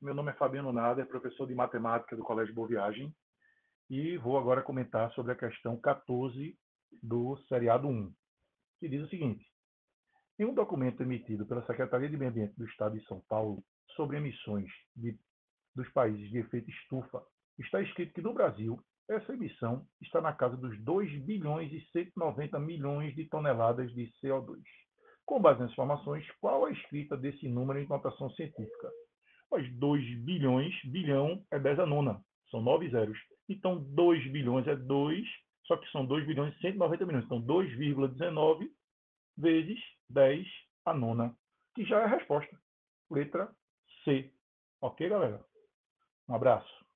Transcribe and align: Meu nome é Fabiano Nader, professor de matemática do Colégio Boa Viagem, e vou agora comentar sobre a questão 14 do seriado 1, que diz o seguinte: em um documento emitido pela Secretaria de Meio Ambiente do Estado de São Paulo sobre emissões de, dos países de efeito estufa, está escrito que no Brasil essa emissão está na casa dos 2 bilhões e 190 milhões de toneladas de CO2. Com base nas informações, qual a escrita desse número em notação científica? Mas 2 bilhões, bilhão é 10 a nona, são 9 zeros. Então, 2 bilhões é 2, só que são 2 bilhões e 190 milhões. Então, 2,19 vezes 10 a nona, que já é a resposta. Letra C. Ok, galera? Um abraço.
Meu 0.00 0.14
nome 0.14 0.30
é 0.30 0.34
Fabiano 0.34 0.72
Nader, 0.72 1.08
professor 1.08 1.44
de 1.44 1.56
matemática 1.56 2.14
do 2.14 2.22
Colégio 2.22 2.54
Boa 2.54 2.68
Viagem, 2.68 3.12
e 3.90 4.16
vou 4.18 4.38
agora 4.38 4.62
comentar 4.62 5.10
sobre 5.10 5.32
a 5.32 5.34
questão 5.34 5.76
14 5.76 6.56
do 7.02 7.36
seriado 7.48 7.88
1, 7.88 8.14
que 8.78 8.88
diz 8.88 9.02
o 9.02 9.08
seguinte: 9.08 9.44
em 10.38 10.44
um 10.44 10.54
documento 10.54 11.02
emitido 11.02 11.44
pela 11.46 11.66
Secretaria 11.66 12.08
de 12.08 12.16
Meio 12.16 12.30
Ambiente 12.30 12.54
do 12.56 12.64
Estado 12.66 12.96
de 12.96 13.04
São 13.06 13.20
Paulo 13.28 13.60
sobre 13.96 14.18
emissões 14.18 14.70
de, 14.94 15.18
dos 15.74 15.88
países 15.88 16.30
de 16.30 16.38
efeito 16.38 16.70
estufa, 16.70 17.20
está 17.58 17.82
escrito 17.82 18.14
que 18.14 18.22
no 18.22 18.32
Brasil 18.32 18.80
essa 19.10 19.32
emissão 19.32 19.84
está 20.00 20.20
na 20.20 20.32
casa 20.32 20.56
dos 20.56 20.80
2 20.84 21.24
bilhões 21.24 21.72
e 21.72 21.80
190 21.90 22.56
milhões 22.60 23.16
de 23.16 23.28
toneladas 23.28 23.92
de 23.94 24.12
CO2. 24.22 24.62
Com 25.26 25.42
base 25.42 25.58
nas 25.58 25.72
informações, 25.72 26.24
qual 26.40 26.66
a 26.66 26.70
escrita 26.70 27.16
desse 27.16 27.48
número 27.48 27.80
em 27.80 27.88
notação 27.88 28.30
científica? 28.30 28.88
Mas 29.50 29.70
2 29.74 30.18
bilhões, 30.20 30.74
bilhão 30.84 31.44
é 31.50 31.58
10 31.58 31.80
a 31.80 31.86
nona, 31.86 32.22
são 32.50 32.60
9 32.60 32.88
zeros. 32.90 33.18
Então, 33.48 33.82
2 33.94 34.30
bilhões 34.30 34.66
é 34.66 34.76
2, 34.76 35.26
só 35.66 35.76
que 35.76 35.90
são 35.90 36.04
2 36.04 36.26
bilhões 36.26 36.54
e 36.56 36.60
190 36.60 37.06
milhões. 37.06 37.24
Então, 37.24 37.40
2,19 37.40 38.70
vezes 39.36 39.78
10 40.10 40.46
a 40.84 40.94
nona, 40.94 41.34
que 41.74 41.84
já 41.84 42.00
é 42.00 42.04
a 42.04 42.08
resposta. 42.08 42.58
Letra 43.10 43.50
C. 44.04 44.30
Ok, 44.80 45.08
galera? 45.08 45.44
Um 46.28 46.34
abraço. 46.34 46.87